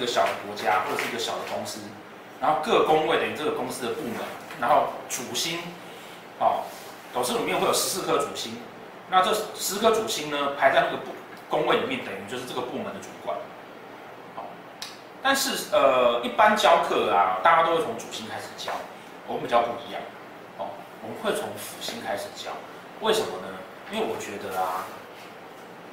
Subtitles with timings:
[0.00, 1.80] 一个小的国家或者是一个小的公司，
[2.40, 4.16] 然后各宫位等于这个公司的部门，
[4.58, 5.58] 然后主星，
[6.38, 6.64] 哦，
[7.12, 8.56] 斗数里面会有十四颗主星，
[9.10, 11.12] 那这十颗主星呢排在那个部
[11.50, 13.36] 宫位里面，等于就是这个部门的主管。
[14.34, 14.44] 好，
[15.22, 18.72] 但是呃，一般教课啊，大家都会从主星开始教，
[19.26, 20.00] 我们比较不一样，
[20.56, 22.52] 哦，我们会从辅星开始教，
[23.02, 23.52] 为什么呢？
[23.92, 24.86] 因为我觉得啊，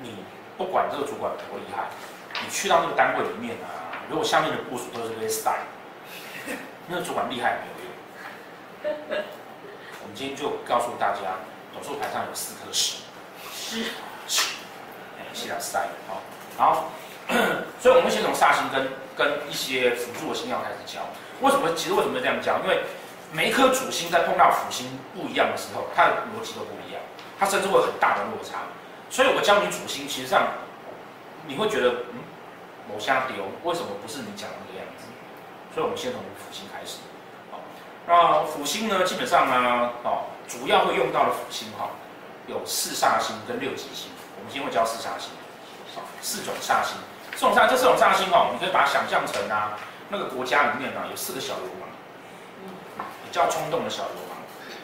[0.01, 0.23] 你
[0.57, 1.89] 不管这个主管多厉害，
[2.41, 5.67] 你去到那个单位里面啊，如果下面的部署都是这些 style，
[6.87, 9.23] 那个主管厉害也没有用。
[10.01, 11.39] 我们今天就告诉大家，
[11.75, 13.03] 斗数牌上有四颗十，
[13.53, 13.83] 十，
[14.27, 14.55] 十，
[15.19, 16.21] 哎，希腊 style 好，
[16.57, 16.85] 然后，
[17.79, 21.01] 所以我们先从煞星跟跟一些辅助的星曜开始教。
[21.41, 21.73] 为什么？
[21.75, 22.59] 其实为什么这样教？
[22.63, 22.81] 因为
[23.33, 27.01] 每一颗主星在碰到辅星不一样的时候，它的逻辑都不一样。
[27.39, 28.61] 它甚至会有很大的落差，
[29.11, 30.47] 所以我教你主星，其实上
[31.45, 32.23] 你会觉得，嗯，
[32.87, 35.05] 某瞎丢，为什么不是你讲的那个样子？
[35.73, 36.97] 所以我们先从辅星开始，
[37.51, 37.59] 好，
[38.07, 41.89] 那辅星呢，基本上呢，哦，主要会用到的辅星哈，
[42.47, 44.09] 有四煞星跟六吉星。
[44.37, 45.31] 我们今天会教四煞星，
[45.95, 46.97] 好，四种煞星，
[47.35, 49.77] 四种煞，这四种煞星哦，你可以把它想象成啊，
[50.09, 51.89] 那个国家里面啊，有四个小流氓，
[53.25, 54.37] 比较冲动的小流氓，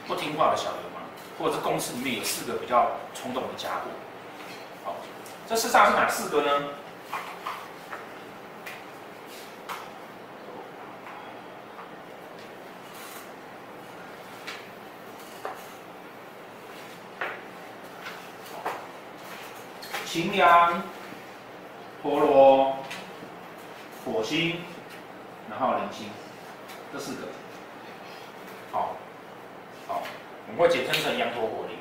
[0.08, 0.94] 不听话的小流氓。
[1.40, 3.90] 或者是公司里面有四个比较冲动的家伙，
[4.86, 4.96] 好，
[5.50, 6.68] 这四煞是哪四个呢？
[20.14, 20.80] 擎羊、
[22.04, 22.78] 陀螺、
[24.06, 24.58] 火星，
[25.50, 26.08] 然后零星，
[26.94, 27.22] 这四个，
[28.72, 28.96] 好，
[29.88, 30.04] 好。
[30.46, 31.78] 我们会简称成羊陀火铃，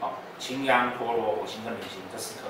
[0.00, 2.48] 好，擎羊、陀螺、火星跟零星这四颗，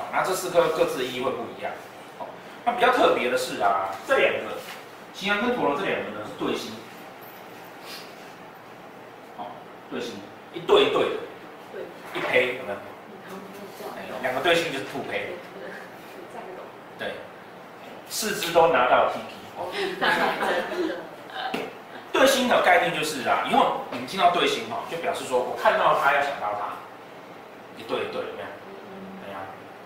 [0.00, 1.72] 好，那这四颗各自意义会不一样，
[2.16, 2.28] 好，
[2.64, 4.52] 那比较特别的是啊，这两个
[5.12, 6.70] 擎羊跟陀螺这两个呢是对星，
[9.36, 9.50] 好，
[9.90, 10.12] 对星，
[10.54, 11.08] 一对一对，
[12.14, 12.78] 一胚有没有？
[14.28, 15.32] 两个对星就是兔胚，
[16.98, 17.14] 对，
[18.10, 19.38] 四只都拿到 T P。
[22.12, 26.76] 对星的概念就是啊，以后你们听到对星哈，就表示说我看到他要想到他，
[27.78, 28.48] 一对一对有没有？
[29.24, 29.40] 怎样？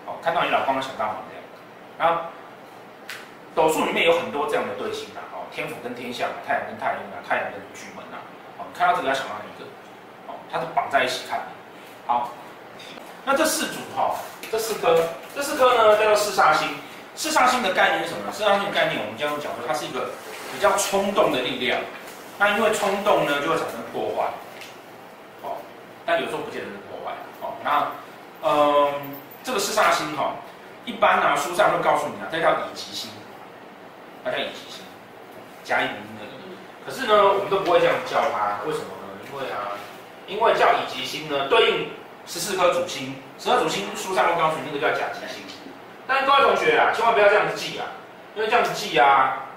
[0.07, 1.43] 哦，看到你老公要想到我这样。
[1.97, 2.23] 然后
[3.55, 8.19] 斗数里面有很多这样的对星啊，哦，天府跟天相，太阳跟太阴啊，太阳跟巨门啊，
[8.59, 9.63] 哦，看到这个要想到一个，
[10.27, 11.45] 哦，它是绑在一起看的。
[12.05, 12.29] 好，
[13.23, 14.15] 那这四组哈，
[14.53, 14.95] 这四颗，
[15.33, 16.69] 这四颗呢叫做四煞星。
[17.15, 18.31] 四煞星的概念是什么呢？
[18.31, 20.11] 四煞星的概念，我们这样讲说它是一个
[20.53, 21.81] 比较冲动的力量。
[22.37, 24.29] 那因为冲动呢，就会产生破坏，
[25.41, 25.57] 哦，
[26.05, 27.89] 但有时候不见得是破坏，哦，那，
[28.43, 30.35] 嗯，这个四煞星哈，
[30.85, 33.09] 一般呢、啊、书上会告诉你啊，这叫乙吉星，
[34.23, 34.85] 它叫乙吉星，
[35.63, 36.53] 甲乙丙丁的乙，
[36.85, 39.17] 可是呢，我们都不会这样叫它，为什么呢？
[39.25, 39.73] 因为啊，
[40.27, 41.89] 因为叫乙吉星呢，对应
[42.25, 45.43] 十四颗主星，十二主星书上会告诉你那个叫甲吉星，
[46.07, 47.85] 但各位同学啊，千万不要这样子记啊，
[48.35, 49.47] 因为这样子记啊，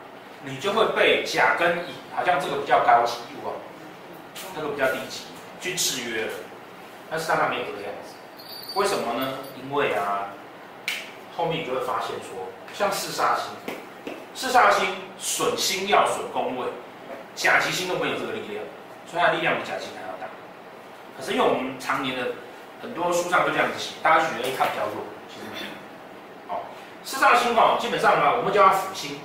[0.45, 1.95] 你就会被甲跟乙。
[2.17, 3.53] 好像这个比较高级，哇，
[4.55, 5.25] 那个比较低级，
[5.61, 6.33] 去制约了。
[7.11, 8.15] 但是它没有这个样子，
[8.75, 9.35] 为什么呢？
[9.63, 10.33] 因为啊，
[11.37, 13.77] 后面你就会发现说，像四煞星，
[14.35, 16.65] 四煞星损星曜损宫位，
[17.35, 18.65] 甲级星都没有这个力量，
[19.07, 20.27] 所以它力量比甲级星还要大。
[21.19, 22.29] 可是因为我们常年的
[22.87, 25.73] 很多书上都这样子写，大家觉得哎它比较弱，其实没有。
[26.47, 26.63] 好，
[27.03, 29.19] 四煞星哦，基本上呢，我们叫它辅星。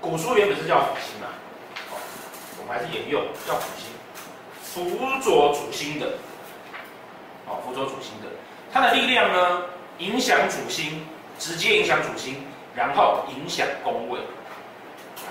[0.00, 1.30] 古书原本是叫辅星啊，
[2.58, 3.92] 我们还是沿用叫辅星，
[4.60, 6.14] 辅佐主星的，
[7.46, 8.28] 好，辅佐主星的，
[8.72, 9.62] 它的力量呢，
[9.98, 11.06] 影响主星，
[11.38, 14.18] 直接影响主星，然后影响宫位，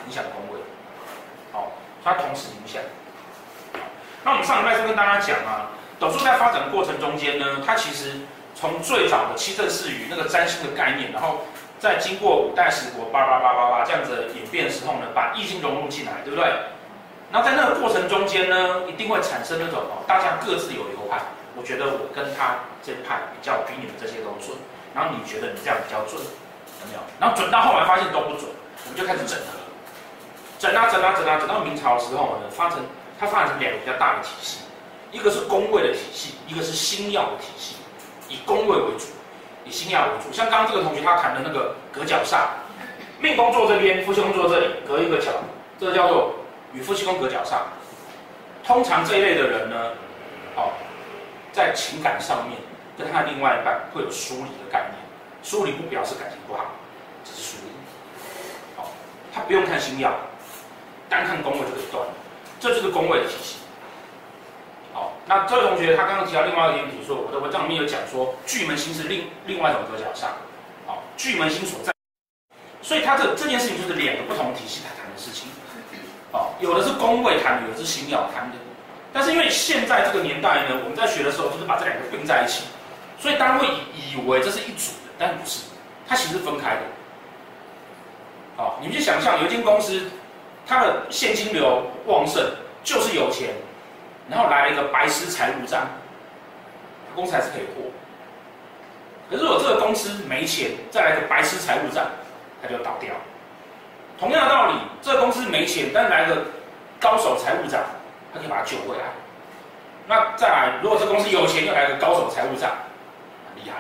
[0.08, 0.64] 影响宫位，
[1.52, 1.74] 好，
[2.06, 2.82] 它同时影响。
[4.26, 8.20] 那我们上礼拜就跟大家讲啊，斗数在发展的过程中间呢，它其实
[8.54, 11.46] 从最早的七正四余那个占星的概念，然后。
[11.78, 16.48] 在经过五代十国八八八八八这样子演变的时候呢，把易经融入进来，对不对？
[17.32, 21.20] 然后在那个过程中间呢，一定会产生那种哦，大家各自有流派。
[21.54, 24.58] 我觉得我跟他这派比较比你们这些都准，
[24.96, 27.04] 然后你觉得你这样比较准，有没有？
[27.20, 28.50] 然后准到后来发现都不准，
[28.88, 29.60] 我们就开始整合，
[30.58, 32.80] 整啊整啊整啊整到明朝的时候呢，发成
[33.20, 34.60] 它发展成两个比较大的体系，
[35.12, 37.76] 一个是宫位的体系，一个是星曜的体系，
[38.30, 39.06] 以宫位为主。
[39.68, 42.50] 以星曜为主，像刚刚这个同学他谈的那个隔角煞，
[43.20, 45.32] 命宫坐这边，夫妻宫坐这里，隔一个角，
[45.80, 46.36] 这个叫做
[46.72, 47.62] 与夫妻宫隔角煞。
[48.64, 49.76] 通常这一类的人呢，
[50.56, 50.72] 哦，
[51.52, 52.60] 在情感上面
[52.96, 54.94] 跟他的另外一半会有疏离的概念。
[55.42, 56.66] 疏离不表示感情不好，
[57.24, 57.72] 只是疏离。
[58.78, 58.92] 好，
[59.34, 60.12] 他不用看星曜，
[61.10, 62.06] 单看宫位就可以断，
[62.60, 63.58] 这就是宫位的体系。
[64.94, 70.30] 好，那这位同学他刚刚提到另外一个点，比如说我的文章里面有讲说，巨门星是另另外一种格角上，
[70.88, 71.92] 好，巨门星所在，
[72.82, 75.50] 所以他这这件事情就是两个不同体系他谈的事情。
[76.32, 78.58] 好，有的是宫位谈，有的是星曜谈的。
[79.14, 82.64] 但是因为现在这个年代呢，我们在学的时候就是把这两个并在一起，
[83.20, 85.64] 所以大家会以以为这是一组的，但不是，
[86.08, 86.82] 它其实是分开的。
[88.58, 90.10] 好，你们去想象有一间公司，
[90.66, 92.44] 它的现金流旺盛，
[92.84, 93.50] 就是有钱，
[94.30, 95.88] 然后来了一个白痴财务账，
[97.16, 97.92] 公司还是可以过。
[99.30, 102.06] 可是如果这个公司没钱，再来个白痴财务账，
[102.62, 103.14] 它就倒掉。
[104.20, 106.44] 同样的道理，这个公司没钱，但来个
[107.00, 107.82] 高手财务长。
[108.34, 109.04] 他可以把它救回来。
[110.08, 112.70] 那再来，如果这公司有钱，又来个高手财务长，
[113.48, 113.78] 很厉害。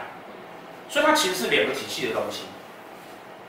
[0.87, 2.43] 所以它其实是两个体系的东西。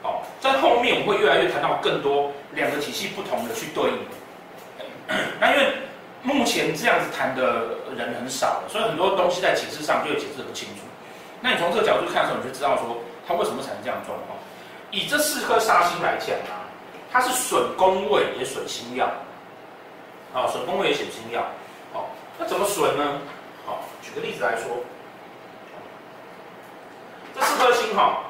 [0.02, 3.98] 哦，在后面我们会越来越谈到更多两个体系不同的去对应。
[5.38, 5.76] 那因为
[6.22, 10.82] 目前这样子谈的人很少，所以很多东西在解释上就会解释不清楚。
[11.40, 12.98] 那你从这个角度看的时候，你就知道说
[13.28, 14.36] 它为什么产生这样的状况。
[14.90, 16.66] 以这四颗煞星来讲啊，
[17.12, 19.06] 它是损宫位也损星曜。
[20.32, 21.40] 好，损宫位也损星曜，
[21.92, 23.18] 好，那怎么损呢？
[23.64, 24.82] 好，举个例子来说，
[27.34, 28.24] 这四颗星哈，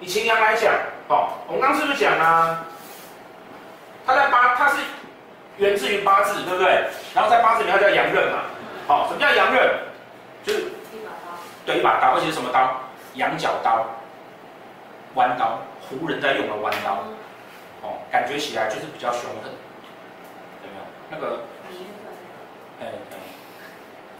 [0.00, 0.72] 以擎羊来讲，
[1.08, 2.64] 好，我们刚刚是不是讲啊？
[4.08, 4.76] 它在八，它是
[5.58, 6.86] 源自于八字，对不对？
[7.14, 8.38] 然后在八字里面它叫阳刃嘛，
[8.86, 9.68] 好，什么叫阳刃？
[10.42, 12.80] 就是一把刀，对，一把刀，而且是什么刀？
[13.16, 13.84] 羊角刀，
[15.12, 17.04] 弯刀，胡人在用的弯刀，
[17.82, 19.52] 哦，感觉起来就是比较凶狠。
[21.10, 21.40] 那个，
[22.80, 23.16] 哎哎，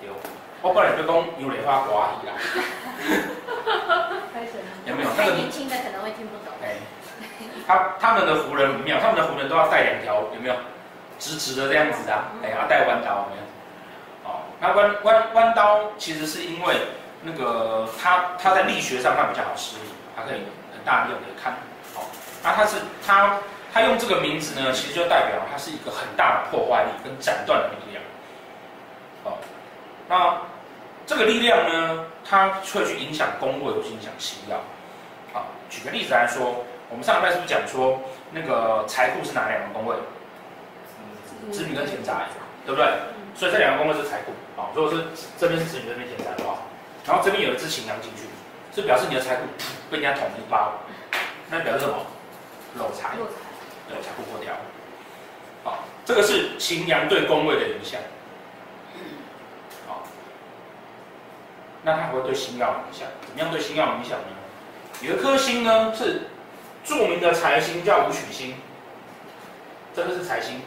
[0.03, 0.13] 有，
[0.61, 2.37] 我本来就讲牛莲花刮一样。
[4.85, 5.09] 有没有？
[5.17, 6.53] 那个年轻的可能会听不懂。
[6.63, 6.77] 哎，
[7.67, 10.55] 他他们的胡人很妙，他们的胡人都要带两条，有没有？
[11.19, 14.31] 直直的这样子的，哎，要带弯刀，有没有？
[14.31, 16.77] 哦，那弯弯弯刀其实是因为
[17.23, 20.41] 那个他他在力学上他比较好施力，他可以
[20.73, 21.53] 很大力的可以看，
[21.95, 22.05] 好，
[22.43, 22.77] 那他是
[23.07, 23.37] 他。
[23.71, 28.03] 他用这个名字呢，其实就代表它是一个很大的破坏力跟斩断的力量。
[29.25, 29.37] 哦，
[30.09, 30.39] 那
[31.07, 34.57] 这个力量呢，它会去影响宫位，或是影响星曜。
[35.35, 38.01] 好，举个例子来说，我们上礼拜是不是讲说
[38.33, 39.95] 那个财库是哪两个宫位？
[41.53, 42.27] 子女跟田宅，
[42.67, 42.87] 对不对？
[43.35, 44.33] 所以这两个宫位是财库。
[44.57, 45.05] 好，如果是
[45.39, 46.59] 这边是子女，这边田宅的话，
[47.07, 48.25] 然后这边有一只擎羊进去，
[48.75, 49.43] 是表示你的财库
[49.91, 50.73] 被人家捅一包，
[51.49, 51.95] 那表示什么？
[52.77, 53.11] 漏财。
[53.89, 54.53] 对，才不破掉。
[55.65, 57.99] 好，这个是擎羊对宫位的影响。
[59.87, 60.03] 好，
[61.83, 63.09] 那它会对星曜影响？
[63.23, 64.27] 怎么样对星曜影响呢？
[65.01, 66.28] 有一颗星呢是
[66.89, 68.57] 著名的财星，叫武曲星。
[69.95, 70.63] 这个是财星。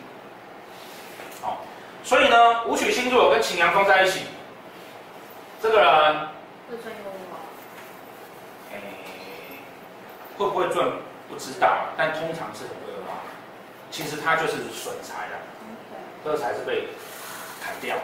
[1.42, 1.66] 好，
[2.04, 4.25] 所以呢，武曲星如果跟擎羊放在一起，
[5.60, 6.30] 这个人
[6.70, 6.94] 会赚
[10.38, 10.88] 会不会赚
[11.28, 12.82] 不知道，但通常是很。
[13.94, 15.40] 其实它就是损财了，
[16.24, 16.88] 这个财是被
[17.62, 18.04] 砍掉的。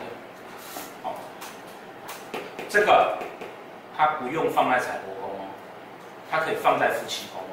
[1.02, 1.16] 好，
[2.68, 3.18] 这个
[3.96, 5.48] 它不用放在财帛宫哦，
[6.30, 7.47] 它可以放在夫妻宫哦，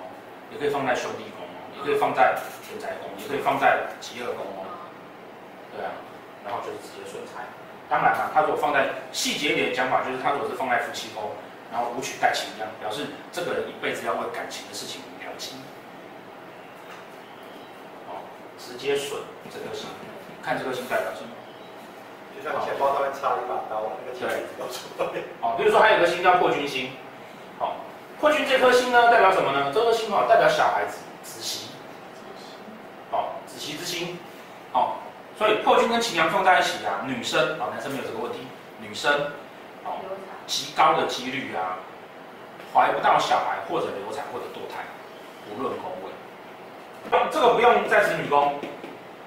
[0.51, 2.37] 也可以放在兄弟宫哦，也可以放在
[2.67, 4.67] 田宅宫，也可以放在疾厄宫哦。
[5.73, 5.91] 对啊，
[6.45, 7.45] 然后就是直接损财。
[7.89, 11.31] 当然了，他如果放在细节一点的讲法，就是他如果是放在夫妻宫，
[11.71, 15.55] 然后武曲带擎羊，表示这个人一辈子要为感情的事情了结。
[18.57, 19.21] 直接损
[19.53, 19.87] 这颗星，
[20.43, 21.29] 看这颗星代表什么？
[22.35, 25.21] 就像钱包上面插了一把刀，那个钱都出来。
[25.41, 26.91] 好，比如说还有个星叫破军星，
[28.25, 29.71] 好，破军这颗星呢代表什么呢？
[29.75, 31.67] 这颗星哈代表小孩子子息，
[33.11, 34.19] 好，子息之星，
[34.73, 34.97] 好，
[35.37, 38.39] 所以破军跟擎羊放在一起啊，女生啊，男生没有这个问题，
[38.81, 39.13] 女生，
[39.83, 40.01] 好，
[40.47, 41.77] 极高的几率啊，
[42.73, 44.81] 怀不到小孩或者流产或者堕胎，
[45.51, 46.11] 无论宫位。
[47.31, 48.59] 这个不用在子女宫，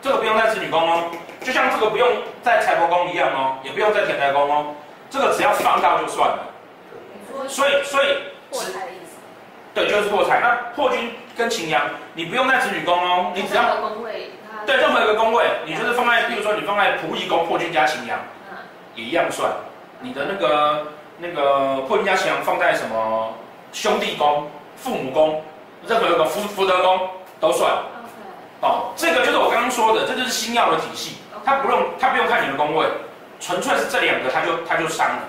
[0.01, 1.11] 这个不用在子女宫哦，
[1.41, 2.09] 就像这个不用
[2.41, 4.73] 在财帛宫一样哦，也不用在田宅宫哦，
[5.07, 6.39] 这个只要放到就算了。
[7.47, 8.07] 所以所以。
[9.77, 10.39] 对，就是破财。
[10.41, 11.81] 那破军跟擎羊，
[12.15, 13.63] 你不用在子女宫哦，你只要
[14.65, 18.17] 对任何一个宫位，你就是放在，比如说你放在仆役宫，破军加擎羊，
[18.95, 19.51] 也一样算。
[20.01, 20.87] 你的那个
[21.19, 23.33] 那个破军加擎羊放在什么
[23.71, 25.43] 兄弟宫、父母宫，
[25.85, 27.09] 任何一个福福德宫。
[27.39, 27.71] 都算
[28.61, 32.87] 哦，这个就是我刚刚说的，这就是星曜的体系，它不用它不用看你的宫位，
[33.39, 35.21] 纯粹是这两个，它就它就伤了。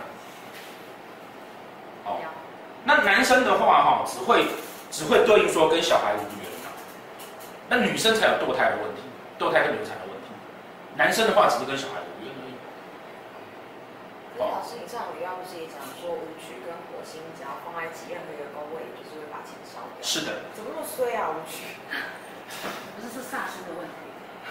[2.96, 4.46] 男生的话哈，只会
[4.90, 6.72] 只会对应说跟小孩无缘啊，
[7.68, 9.02] 那女生才有堕胎的问题，
[9.38, 10.32] 堕胎跟流产的问题。
[10.96, 12.54] 男生的话只是跟小孩无缘而已。
[14.32, 20.00] 可是老师，你上语要不是也讲说武曲跟火星只要放在任何一个宫位，就是会把钱烧掉？
[20.00, 20.48] 是的。
[20.54, 21.76] 怎么那么衰啊，武曲？
[22.96, 24.00] 不是是煞星的问题，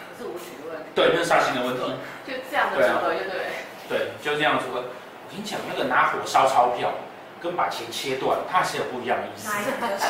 [0.07, 0.85] 不是武曲的问题。
[0.93, 1.81] 对，那是煞星的问题。
[2.27, 3.49] 就这样的组合，就对。
[3.89, 4.85] 对，就这样组合。
[4.85, 6.93] 我跟你讲，那个拿火烧钞票，
[7.41, 9.49] 跟把钱切断，它是有不一样的意思。
[9.49, 10.09] 哪一个比较强？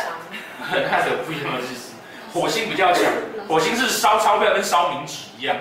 [0.89, 1.93] 它是有不一样的意思。
[2.33, 3.03] 火星比较强，
[3.47, 5.55] 火星是烧钞票跟烧冥纸一样。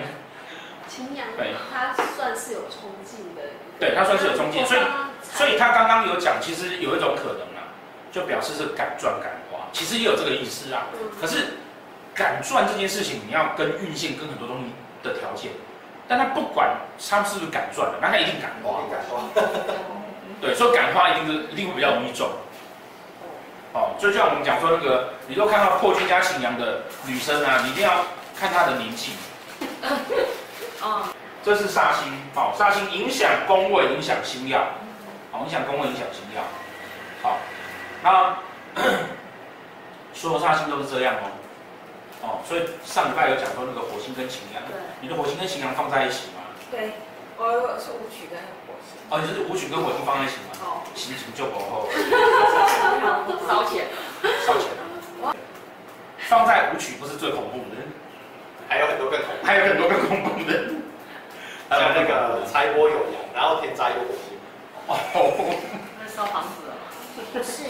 [0.87, 3.41] 擎羊，对，它算是有冲劲的。
[3.79, 4.81] 对，它算是有冲劲，所以，
[5.21, 7.69] 所以他刚刚有讲，其实有一种可能啊，
[8.11, 10.87] 就表示是敢赚敢花，其实也有这个意思啊。
[11.21, 11.57] 可是，
[12.15, 14.71] 敢赚这件事情，你要跟运线跟很多东西
[15.03, 15.51] 的条件，
[16.07, 16.75] 但他不管
[17.09, 18.81] 他是不是敢赚的，那他一定敢花。
[18.89, 19.21] 敢花。
[20.41, 22.29] 对，所以感化一定是一定会比较容易中。
[23.73, 28.05] 哦，就像我们讲说那个，你都看到破军加擎羊的女生啊，你一定要
[28.37, 29.13] 看她的年纪。
[31.43, 34.59] 这是煞星，好，煞星影响宫位，影响星曜，
[35.31, 36.41] 好，影响宫位，影响星曜，
[37.23, 37.37] 好，
[38.03, 38.35] 那
[40.13, 41.25] 所有煞星都是这样哦，
[42.21, 44.61] 哦，所以上礼拜有讲说那个火星跟擎羊，
[44.99, 46.43] 你的火星跟擎羊放在一起吗？
[46.69, 46.91] 对，
[47.39, 48.97] 我是舞曲跟火星。
[49.09, 50.57] 哦，你是舞曲跟火星放在一起吗？
[50.65, 51.85] 哦，心情就不好。
[53.45, 53.85] 烧钱，
[54.43, 54.65] 烧钱。
[56.27, 57.77] 放在舞曲不是最恐怖的，
[58.67, 60.73] 还有很多更恐怖，还有很多更恐怖的。
[61.69, 64.33] 像那个财帛有羊，然后田宅有火星。
[64.87, 64.97] 哦，
[66.01, 66.73] 那烧房子了。
[67.31, 67.69] 不是，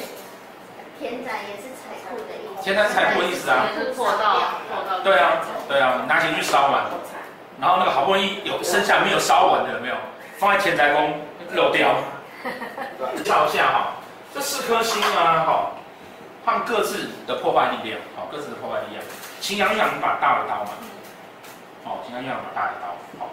[0.98, 2.64] 田宅也是财库的意思。
[2.64, 3.68] 田宅财库的意思啊。
[3.94, 5.04] 破到破到。
[5.04, 6.88] 对啊，对啊，拿钱去烧嘛。
[7.60, 9.96] 然后那个好不容易有剩下没有烧完的有没有？
[10.38, 11.20] 放在田宅宫
[11.54, 11.96] 漏掉。
[13.26, 13.88] 照一下哈，
[14.34, 15.72] 这四颗星啊哈，
[16.46, 19.04] 放各自的破坏力量，好，各自的破坏力量。
[19.42, 20.70] 擎羊羊把大的刀嘛，
[21.84, 23.32] 哦，擎羊羊把大的刀，好。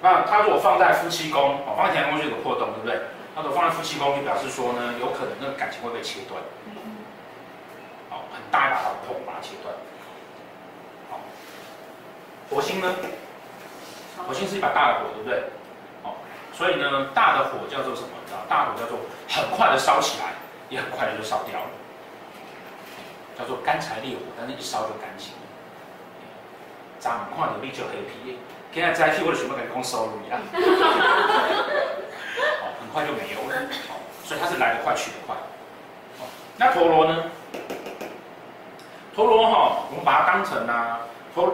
[0.00, 3.02] 那他如果放在夫妻宫，哦，放在田宅宫就有个破洞，对不对？
[3.34, 6.40] 他如果放在夫妻宫，就表示说呢，有可能那个感情会被切断。
[8.08, 9.74] 好，很大一把刀，砰，把它切断。
[11.10, 11.18] 好，
[12.48, 12.94] 火星呢？
[14.26, 15.42] 火星是一把大的火，对不对？
[16.02, 16.16] 好，
[16.52, 18.08] 所以呢，大的火叫做什么？
[18.24, 18.98] 你知道，大火叫做
[19.28, 20.32] 很快的烧起来，
[20.68, 21.70] 也很快的就烧掉了，
[23.38, 25.38] 叫做干柴烈火，但是一烧就干净了。
[27.00, 28.38] 长快的力就黑皮。
[28.72, 30.38] 现在在替我的全部给公收入一样，
[32.62, 33.56] 哦，很快就没有了，
[33.88, 35.34] 哦，所以它是来得快去得快，
[36.56, 37.24] 那陀螺呢？
[39.12, 41.00] 陀螺哈，我们把它当成啊，
[41.34, 41.52] 陀，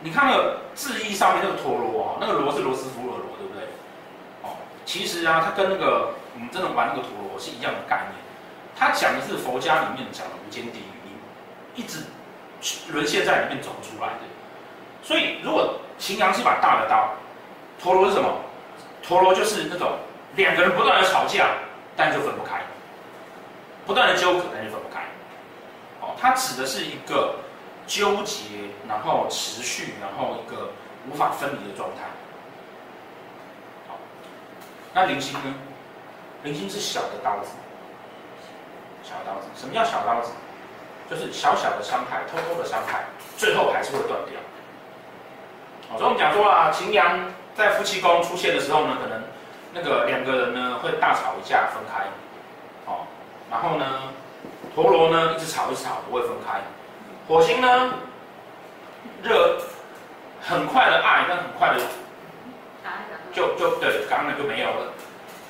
[0.00, 3.64] 你看那个字义上面那个陀螺啊，那个螺是罗斯福尔罗，对不对？
[4.42, 8.14] 哦，其实啊，它跟那个我们真的玩那个陀螺是一样的概念，
[8.76, 12.00] 它讲的是佛家里面讲的无间地狱，一直
[12.92, 14.24] 沦陷在里面走不出来的，
[15.02, 17.10] 所以如果擎羊是把大的刀，
[17.82, 18.30] 陀螺是什么？
[19.02, 19.92] 陀螺就是那种
[20.34, 21.48] 两个人不断的吵架，
[21.96, 22.60] 但就分不开，
[23.86, 25.00] 不断的纠葛，但就分不开。
[26.00, 27.36] 哦，它指的是一个
[27.86, 28.44] 纠结，
[28.88, 30.70] 然后持续，然后一个
[31.10, 32.02] 无法分离的状态。
[33.88, 33.96] 好，
[34.92, 35.54] 那零星呢？
[36.42, 37.50] 零星是小的刀子，
[39.02, 39.48] 小刀子。
[39.56, 40.32] 什么叫小刀子？
[41.08, 43.04] 就是小小的伤害，偷偷的伤害，
[43.36, 44.40] 最后还是会断掉。
[45.96, 49.22] 所以我们讲说啊，擎羊在夫妻宫出现的时候呢，可能
[49.72, 52.06] 那个两个人呢会大吵一架分开，
[52.86, 53.06] 哦，
[53.48, 54.12] 然后呢，
[54.74, 56.60] 陀螺呢一直吵一直吵不会分开，
[57.28, 57.92] 火星呢
[59.22, 59.58] 热
[60.40, 61.80] 很快的爱，但很快的
[63.32, 64.92] 就就对，刚刚就没有了。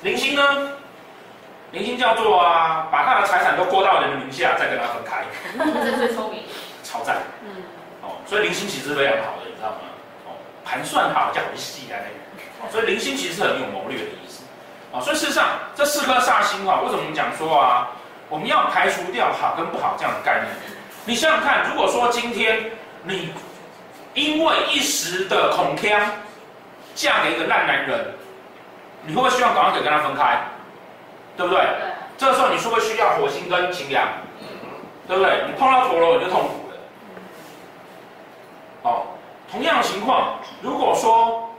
[0.01, 0.71] 零星呢，
[1.71, 5.23] 零星叫做啊，把他的财产都过到人的名下，再跟他分开。
[5.83, 6.43] 这最聪明。
[6.83, 7.17] 超赞。
[7.43, 7.63] 嗯。
[8.01, 9.77] 哦，所以零星其实是非常好的，你知道吗？
[10.65, 14.43] 盘算好叫一细啊那个，所以零星其实是很有谋略的意思，
[14.91, 17.87] 啊，所以事实上这四颗煞星啊，为什么我们讲说啊，
[18.27, 20.47] 我们要排除掉好跟不好这样的概念？
[21.07, 22.69] 你想想看，如果说今天
[23.03, 23.29] 你
[24.13, 25.89] 因为一时的恐腔
[26.93, 28.13] 嫁给一个烂男人，
[29.05, 30.41] 你会不会希望赶快可以跟他分开？
[31.37, 31.63] 对不对？
[31.63, 31.93] 对。
[32.17, 34.05] 这个时候你是不是需要火星跟擎羊？
[35.07, 35.43] 对不对？
[35.47, 36.75] 你碰到陀螺你就痛苦了。
[38.81, 39.05] 哦。
[39.49, 41.55] 同样的情况，如果说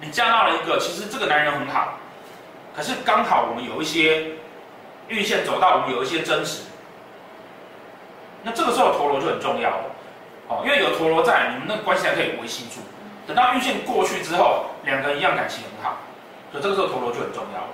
[0.00, 1.94] 你嫁到了一个，其实这个男人很好，
[2.76, 4.24] 可是刚好我们有一些
[5.08, 6.60] 运线走到，我们有一些争执，
[8.42, 9.84] 那这个时候陀螺就很重要了，
[10.48, 12.80] 哦，因为有陀螺在，你们那个关系才可以维系住。
[13.26, 15.96] 等到运线过去之后，两个人一样感情很好，
[16.50, 17.68] 所以这个时候陀螺就很重要了，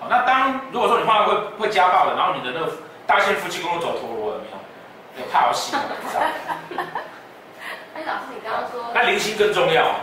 [0.00, 2.72] 哦，好，那当如果说你画会会家暴的，然后你的那个
[3.06, 4.56] 大限夫妻宫走陀螺了没有？
[5.24, 5.82] 有怕好戏吗？
[7.94, 9.94] 哎，老师，你刚刚说，那铃星更重要。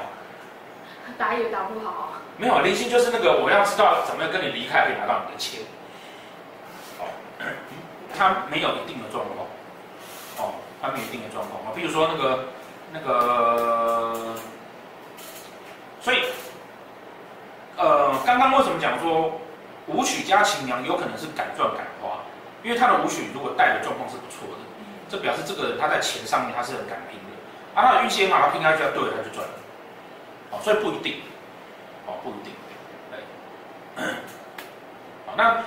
[1.18, 2.14] 打也打不好。
[2.38, 5.62] 没有，铃星就是那个我要知道怎么样跟你离开，可以拿到你的钱。
[7.00, 7.06] 哦，
[8.18, 9.41] 他没有一定的状况。
[10.82, 12.46] 他，有一定的状况啊，比如说那个
[12.92, 14.36] 那个，
[16.02, 16.24] 所以，
[17.78, 19.40] 呃，刚刚为什么讲说
[19.86, 22.20] 舞曲加情娘有可能是敢赚敢花？
[22.64, 24.64] 因为他的舞曲如果带的状况是不错的，
[25.08, 29.54] 这表示这个人他在钱上面他是很敢拼的，啊，他的运气很好，他拼下去要对他就赚了，
[30.50, 31.22] 哦，所以不一定，
[32.08, 32.52] 哦，不一定，
[33.12, 34.04] 对，
[35.28, 35.64] 好， 那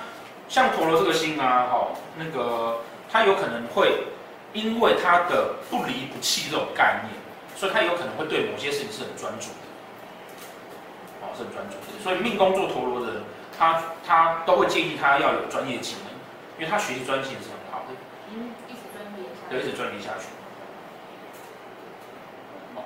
[0.49, 4.07] 像陀螺这个星啊，哈，那个他有可能会。
[4.55, 7.13] 因为他的不离不弃这种概念，
[7.57, 9.67] 所以他有可能会对某些事情是很专注的，
[11.21, 11.99] 哦，是很专注的。
[12.01, 13.21] 所以命宫做陀螺的人，
[13.59, 16.11] 他他都会建议他要有专业技能，
[16.57, 17.93] 因为他学习专业性是很好的。
[18.31, 19.51] 嗯，一直专业下去。
[19.51, 20.31] 对，一直专业下去。
[22.75, 22.83] 哦，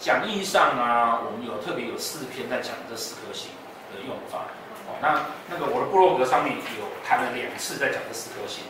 [0.00, 3.50] 讲义上啊，我们有特别有四篇在讲这四颗星
[3.92, 4.48] 的用法。
[4.88, 8.64] 哦，那那个我的部落格上面有谈了两次在讲这四颗星。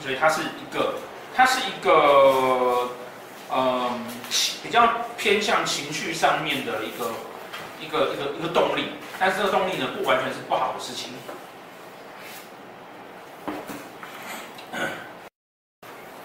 [0.00, 0.94] 所以它是一个，
[1.34, 2.90] 它是一个，
[3.50, 4.04] 嗯，
[4.62, 7.10] 比较偏向情绪上面的一个，
[7.80, 11.12] 一个一个一个动力，但是这个动力呢，不完全是不好的事情。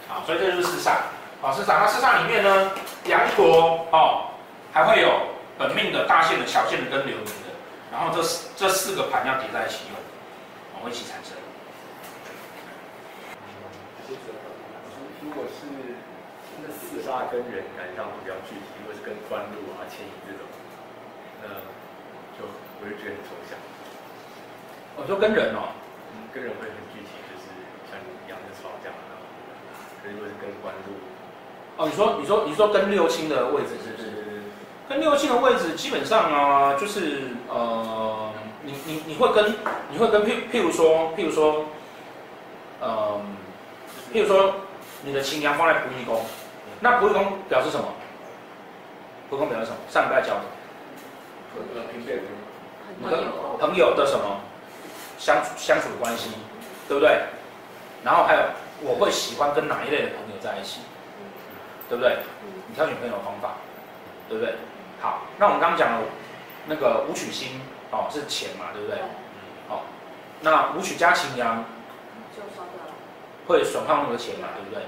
[0.08, 0.98] 好，所以这就是四煞。
[1.42, 2.72] 好，四煞，那四煞里面呢，
[3.06, 4.28] 羊陀哦，
[4.74, 5.22] 还会有
[5.58, 7.56] 本命的大限的、小限的跟流年的，
[7.94, 9.96] 然后这四这四个盘要叠在一起用，
[10.74, 11.39] 哦，们一起产生。
[15.30, 15.70] 如果是
[16.58, 20.42] 那四煞跟人感觉上比较具体，如果是跟官禄啊、牵引这种，
[21.46, 21.54] 那
[22.34, 22.50] 就
[22.82, 23.54] 我就觉得很抽象。
[24.98, 25.70] 我说跟人哦，
[26.12, 27.46] 嗯，跟人会很具体，就是
[27.86, 29.22] 像你一样的吵架啊。
[30.02, 30.98] 可是如果是跟官禄，
[31.78, 34.10] 哦，你说你说你说跟六亲的位置是不是？
[34.90, 39.54] 跟六星的位置基本上啊，就是呃，你你你会跟
[39.92, 41.66] 你会跟譬譬如说譬如说，
[42.82, 43.22] 呃，
[44.12, 44.56] 譬如说。
[45.02, 46.26] 你的擎羊放在仆役宫，
[46.82, 47.86] 那仆役宫表示什么？
[49.30, 49.78] 仆役宫表示什么？
[49.90, 50.42] 上礼拜教的，
[51.76, 52.20] 呃，平辈
[53.00, 53.20] 你跟
[53.58, 54.42] 朋友的什么
[55.18, 56.32] 相处相处的关系，
[56.88, 57.22] 对不对？
[58.04, 58.42] 然后还有
[58.82, 60.82] 我会喜欢跟哪一类的朋友在一起，
[61.88, 62.18] 对不对？
[62.68, 63.56] 你挑选朋友的方法，
[64.28, 64.54] 对不对？
[65.00, 66.02] 好，那我们刚刚讲了
[66.66, 68.98] 那个武曲星哦，是钱嘛，对不对？
[69.70, 69.84] 好，
[70.42, 71.64] 那武曲加擎羊。
[73.50, 74.86] 会损耗那个钱嘛，对不对？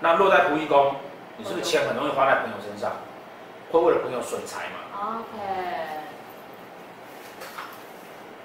[0.00, 0.96] 那落在仆役宫，
[1.38, 2.92] 你是不是钱很容易花在朋友身上？
[3.72, 5.40] 会为了朋友损财嘛？OK。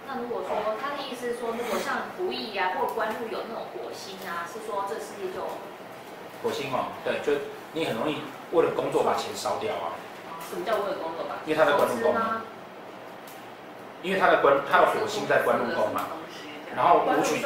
[0.07, 5.43] 那如果说他的意思是说，如果像仆役呀或官禄有那种火星啊，是说这世界就
[6.41, 7.41] 火星哦，对，就
[7.73, 8.21] 你很容易
[8.53, 9.99] 为了工作把钱烧掉啊。
[10.49, 11.75] 什么叫为了工作把钱烧掉？
[11.75, 12.41] 因为他在官禄宫嘛。
[14.01, 16.07] 因为他的官，他的火星在官禄宫嘛。
[16.77, 17.43] 然后武曲。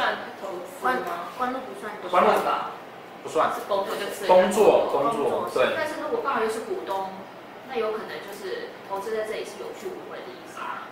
[0.82, 0.98] 官
[1.38, 2.72] 官禄不算，官禄吧，
[3.24, 5.74] 不算，是工作就吃工作工作对。
[5.78, 7.12] 但是如果刚好又是股东，
[7.70, 10.89] 那有可能就是投资在这里是有去无回的意思啊。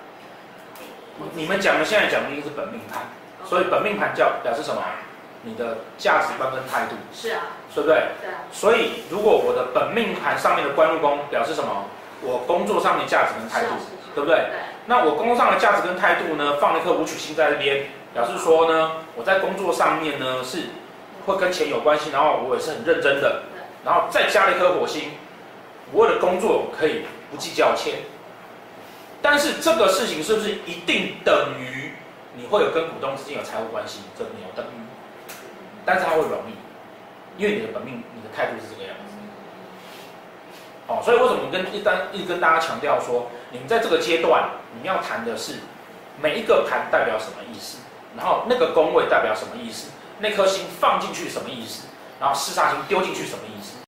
[1.34, 3.02] 你们讲的现在讲的应该是本命盘，
[3.45, 4.82] 所以本命盘叫表示什么？
[5.41, 6.95] 你的价值观跟态度。
[7.12, 7.41] 是啊。
[7.73, 7.97] 对不对？
[8.21, 8.45] 对啊。
[8.52, 11.86] 所以如果我的本命盘上面的官禄宫表示什么？
[12.21, 13.73] 我工作上面价值跟态度，
[14.13, 14.36] 对不对？
[14.38, 14.60] 对。
[14.86, 16.58] 那我工作上的价值跟态度呢？
[16.62, 17.86] 放了一颗武曲星在这边。
[18.13, 20.63] 表示说呢，我在工作上面呢是
[21.25, 23.43] 会跟钱有关系，然后我也是很认真的，
[23.85, 25.11] 然后再加了一颗火星，
[25.91, 27.99] 我为了工作可以不计较钱，
[29.21, 31.93] 但是这个事情是不是一定等于
[32.35, 34.01] 你会有跟股东之间有财务关系？
[34.17, 34.79] 这没有等于，
[35.85, 39.13] 但是它会容易，因为你的本命，你的态度是这个样子。
[40.87, 45.53] 哦，所以为什么跟一单一直跟大家强调说，你们在这个阶段你们要谈的是
[46.19, 47.77] 每一个盘代表什么意思？
[48.17, 49.89] 然后那个宫位代表什么意思？
[50.19, 51.87] 那颗星放进去什么意思？
[52.19, 53.78] 然后四煞星丢进去什么意思？